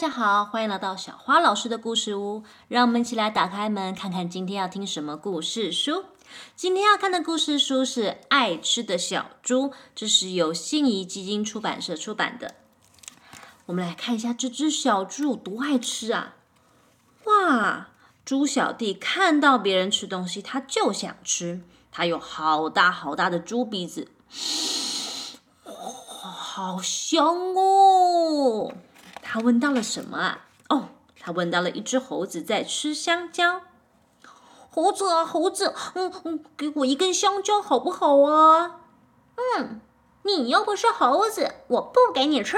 [0.00, 2.42] 大家好，欢迎来到小花老师的故事屋。
[2.68, 6.06] 让我们一起来打开门，看看今天要听什么故事书。
[6.56, 9.64] 今天要看的故事书是《爱吃的小猪》，
[9.94, 12.54] 这是由信谊基金出版社出版的。
[13.66, 16.36] 我们来看一下这只小猪有多爱吃啊！
[17.24, 17.88] 哇，
[18.24, 21.60] 猪小弟看到别人吃东西，他就想吃。
[21.92, 24.08] 他有好大好大的猪鼻子，
[25.62, 28.72] 好香哦！
[29.32, 30.46] 他闻到了什么啊？
[30.70, 30.88] 哦，
[31.20, 33.60] 他闻到了一只猴子在吃香蕉。
[34.72, 38.80] 猴子啊，猴子，嗯嗯，给我一根香蕉好不好啊？
[39.36, 39.80] 嗯，
[40.24, 42.56] 你又不是猴子，我不给你吃。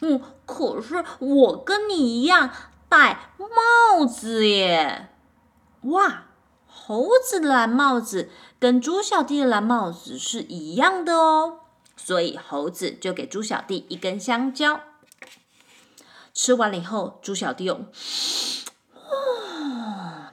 [0.00, 2.48] 嗯，可是我跟你一样
[2.88, 5.10] 戴帽子耶。
[5.82, 6.22] 哇，
[6.66, 11.58] 猴子的蓝帽子跟猪小弟的蓝帽子是一样的哦，
[11.98, 14.80] 所以猴子就给猪小弟一根香蕉。
[16.34, 17.86] 吃完了以后，猪小弟哦，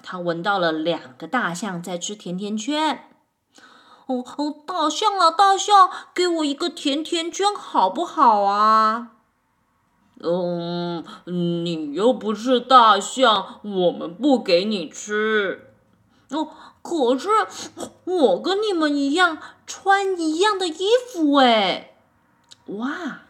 [0.02, 3.08] 他闻到了两个大象在吃甜甜圈。
[4.08, 9.12] 哦哦，大象啊，大象，给我一个甜甜圈好不好啊？
[10.24, 15.74] 嗯，你又不是大象，我们不给你吃。
[16.32, 16.50] 哦，
[16.82, 17.30] 可是
[18.06, 21.96] 我跟你们一样穿一样的衣服诶。
[22.66, 23.22] 哇！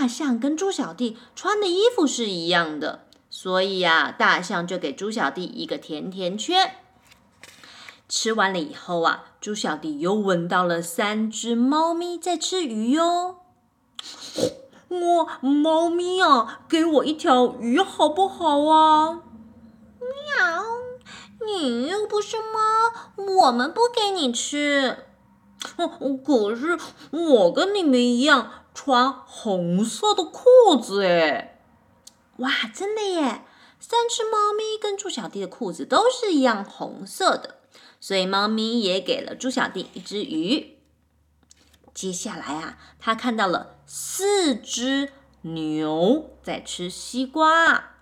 [0.00, 6.76] 大象跟猪小弟穿的衣服是一样的，所以呀，大象就给猪小弟一个甜甜圈。
[8.08, 13.40] 吃完了以后啊，猪小弟又闻到了三只猫咪在吃鱼哟。
[14.88, 19.20] 我猫咪啊，给我一条鱼好不好啊？
[20.00, 20.64] 喵，
[21.44, 24.96] 你又不是猫，我们不给你吃。
[25.76, 26.78] 哦，可是
[27.10, 28.50] 我跟你们一样。
[28.74, 31.58] 穿红色的裤子诶，
[32.38, 33.42] 哇，真的耶！
[33.78, 37.56] 三只猫咪跟猪小弟的裤子都是一样红色的，
[37.98, 40.76] 所以猫咪也给了猪小弟一只鱼。
[41.92, 45.10] 接下来啊，他看到了四只
[45.42, 47.94] 牛在吃西瓜。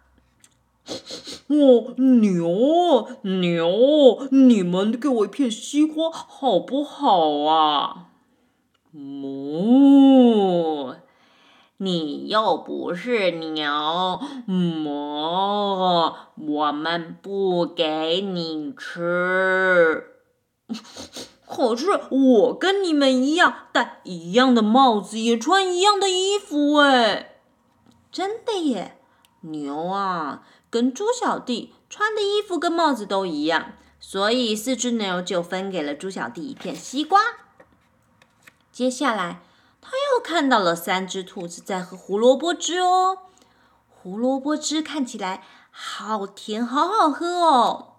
[1.47, 8.08] 哦，牛牛，你们给我一片西瓜好不好啊？
[8.99, 10.97] 哞，
[11.77, 20.03] 你又不是牛，哞，我们不给你吃。
[21.47, 27.37] 可是我跟你们一样，戴一样的帽子，也穿一样的衣服，哎，
[28.11, 28.99] 真的耶！
[29.43, 37.21] 牛啊，跟猪小弟穿的衣服跟帽子都一样，所以四只牛就分给了猪小弟一片西瓜。
[38.79, 39.41] 接下来，
[39.81, 43.19] 他又看到了三只兔子在喝胡萝卜汁哦。
[43.89, 47.95] 胡萝卜汁看起来好甜，好好喝哦。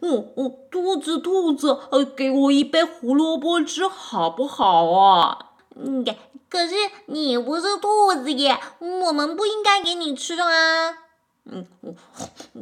[0.00, 5.50] 哦哦，兔子兔子，呃，给我一杯胡萝卜汁好不好啊？
[5.76, 6.02] 嗯，
[6.48, 11.09] 可是你不是兔子耶，我们不应该给你吃啊。
[11.44, 11.66] 嗯，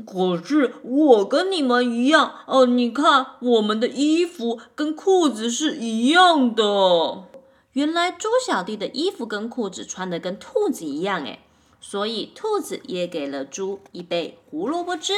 [0.07, 7.25] 可是我跟你们一样，哦，你看我们的衣服跟裤子是一样的。
[7.73, 11.41] 原来猪小弟的衣服跟裤子穿的跟兔子一样，诶，
[11.81, 15.13] 所以兔子也给了猪一杯胡萝卜汁。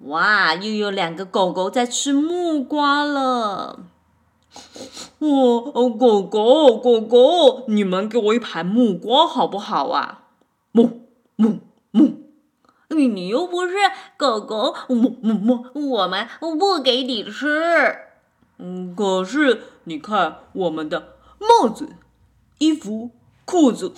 [0.00, 3.80] 哇，又有两个狗狗在吃木瓜了。
[5.18, 10.26] 哦，狗狗，狗狗，你们给我一盘木瓜好不好啊？
[10.72, 11.02] 木
[11.36, 11.58] 木。
[11.98, 12.30] 木，
[12.90, 13.74] 你你又不是
[14.16, 16.28] 狗狗，木木木，我们
[16.58, 17.98] 不给你吃。
[18.58, 21.88] 嗯，可是你看我们的帽子、
[22.58, 23.10] 衣服、
[23.44, 23.92] 裤子，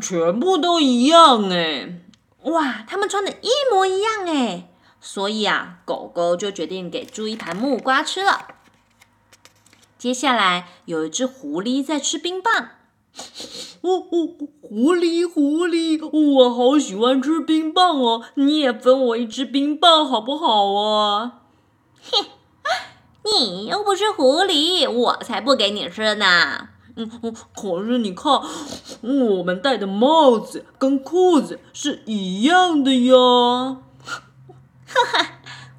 [0.00, 2.00] 全部都一样哎！
[2.42, 4.68] 哇，他们穿的一模一样哎！
[5.00, 8.48] 所以啊，狗狗就决定给猪一盘木瓜吃了。
[9.98, 12.70] 接下来有一只狐狸在吃冰棒。
[13.84, 14.28] 哦哦，
[14.62, 18.24] 狐狸狐狸，我好喜欢吃冰棒哦！
[18.36, 21.42] 你也分我一只冰棒好不好啊？
[22.00, 22.30] 嘿，
[23.24, 26.68] 你又不是狐狸，我才不给你吃呢！
[26.96, 28.40] 嗯嗯，可是你看，
[29.02, 33.14] 我们戴的帽子跟裤子是一样的呀。
[34.86, 35.26] 哈哈，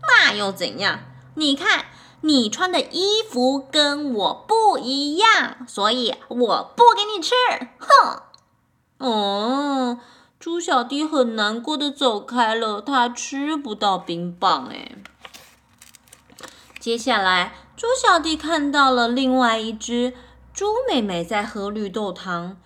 [0.08, 1.00] 那又怎样？
[1.34, 1.86] 你看。
[2.26, 7.36] 你穿的衣服跟我不一样，所以我不给你吃。
[7.78, 8.24] 哼！
[8.98, 10.00] 哦，
[10.40, 14.98] 猪小弟很难过的走开了，他吃不到冰棒哎。
[16.80, 20.16] 接下来，猪小弟看到了另外一只
[20.52, 22.58] 猪妹妹在喝绿豆汤。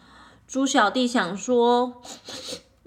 [0.47, 2.01] 猪小弟想说：“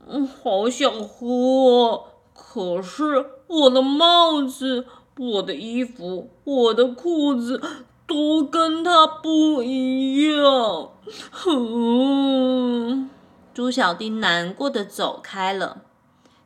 [0.08, 4.86] 嗯，好想喝，可是我的帽子、
[5.30, 7.62] 我的衣服、我的裤子
[8.06, 10.90] 都跟他不一样。”
[11.30, 13.10] 哼，
[13.54, 15.82] 猪小弟难过的走开了。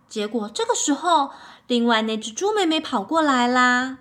[0.09, 1.31] 结果这个时候，
[1.67, 3.99] 另外那只猪妹妹跑过来啦。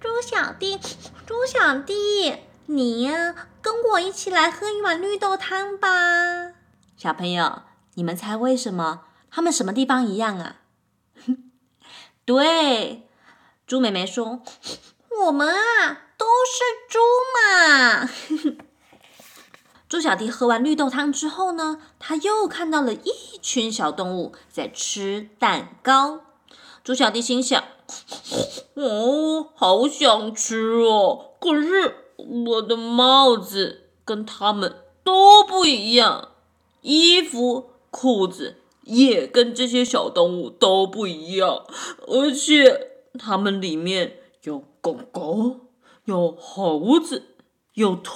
[0.00, 0.78] 猪小弟，
[1.26, 2.36] 猪小弟，
[2.66, 5.88] 你呀，跟我一起来喝一碗绿豆汤吧。
[6.96, 7.62] 小朋友，
[7.94, 9.02] 你们猜为什么？
[9.30, 10.56] 他们什么地方一样啊？
[12.24, 13.08] 对，
[13.72, 14.42] 猪妹妹说
[15.24, 16.98] ：“我们啊，都是猪
[17.32, 18.06] 嘛。
[19.88, 26.20] ”猪小弟喝完绿豆汤之后呢，他又看到了一群小动物在吃蛋糕。
[26.84, 27.64] 猪小弟心想。
[28.74, 31.30] 哦，好想吃哦！
[31.40, 36.28] 可是我的帽子跟他们都不一样，
[36.82, 41.64] 衣服、裤子也跟这些小动物都不一样，
[42.06, 45.60] 而且它们里面有狗狗、
[46.04, 47.36] 有猴子、
[47.74, 48.12] 有兔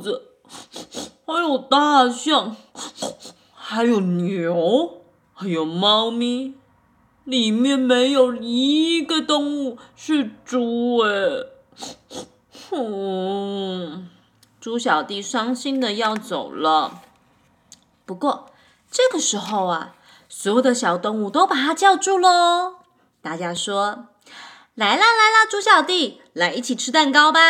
[0.00, 0.32] 子，
[1.24, 2.56] 还有大象，
[3.54, 5.02] 还有牛，
[5.32, 6.54] 还有猫咪。
[7.24, 11.46] 里面没有一个动物是猪哎，
[12.70, 14.08] 哼！
[14.60, 17.02] 猪小弟伤心的要走了。
[18.04, 18.52] 不过
[18.88, 19.96] 这个时候啊，
[20.28, 22.76] 所有的小动物都把他叫住喽。
[23.20, 24.06] 大家说
[24.76, 27.40] ：“来啦来啦，猪小弟，来一起吃蛋糕吧！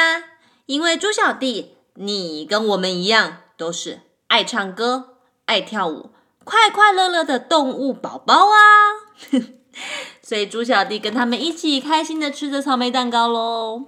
[0.67, 6.11] 因为猪小弟，你跟我们一样，都是爱唱歌、爱跳舞、
[6.45, 8.55] 快快乐乐的动物宝宝啊！”
[10.23, 13.87] 所以猪小弟跟他们一起开心的吃着草莓蛋糕喽。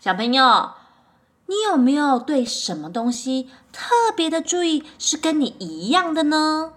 [0.00, 0.72] 小朋友，
[1.46, 6.72] 你有没有对什么东西特别的注意，是跟你一样的呢？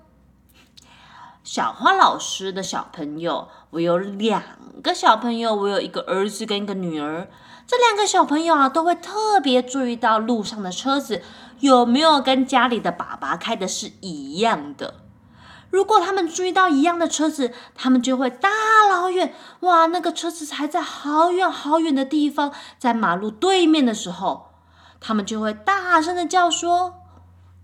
[1.44, 4.42] 小花老师的小朋友，我有两
[4.82, 7.30] 个小朋友，我有一个儿子跟一个女儿。
[7.68, 11.22] 这两个小朋友啊，都会特别注意到路上的车子
[11.60, 15.02] 有没有跟家里的爸爸开的是一样的。
[15.70, 18.50] 如果他们注意到一样的车子，他们就会大
[18.90, 24.52] 老远，哇，那个车子还在好远好远的地方，在马路对面的时候，
[25.02, 26.96] 他们就会大声的叫说：“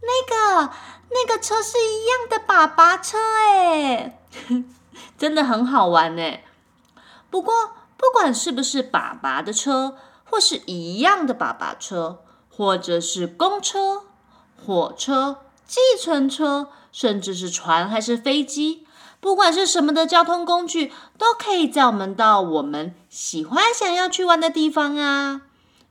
[0.04, 0.72] 那个
[1.12, 4.20] 那个车是一样的爸爸车哎，
[5.18, 6.44] 真的很好玩哎。”
[7.30, 7.54] 不过，
[7.98, 14.04] 不管是不是爸爸的车，或是一样的爸爸车，或者是公车、
[14.66, 16.70] 火车、计程车。
[16.92, 18.84] 甚至是船还是飞机，
[19.20, 25.42] 不管是什么的交通工具，都可以载我们到我们喜欢、想要去玩的地方啊。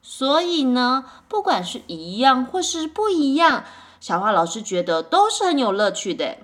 [0.03, 3.63] 所以呢，不管是一样或是不一样，
[4.01, 6.39] 小花老师觉得都是很有乐趣的。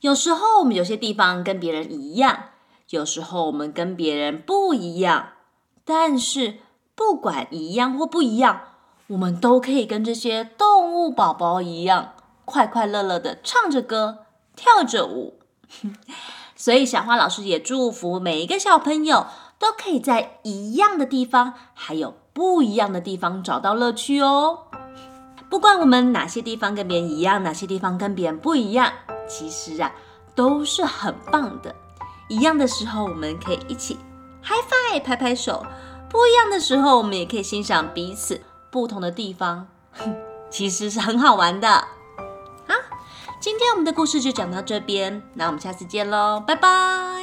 [0.00, 2.44] 有时候我们有些地方跟别人一样，
[2.88, 5.30] 有时候我们跟别人不一样，
[5.84, 6.58] 但是
[6.94, 8.60] 不管一样或不一样，
[9.08, 12.14] 我们都可以跟这些动物宝宝一样。
[12.46, 14.26] 快快乐乐的唱着歌，
[14.56, 15.38] 跳着舞，
[16.56, 24.69] 所以小花老师也祝福每一个小朋友都可以在一样的地方，还有不一样的地方找到乐趣哦。
[25.50, 28.90] 不管我们哪些地方跟别人一样，哪些地方跟别人不一样，
[29.28, 29.92] 其实啊
[30.34, 31.74] 都是很棒的。
[32.28, 33.98] 一样的时候，我们可以一起
[34.42, 35.66] hi fi 拍拍手；
[36.08, 38.40] 不一样的时候，我们也可以欣赏彼此
[38.70, 39.66] 不同的地方，
[40.48, 41.68] 其实是很好玩的。
[41.68, 42.76] 好
[43.40, 47.19] 今天我们的故事就讲到这边，那我们下次见喽，拜拜。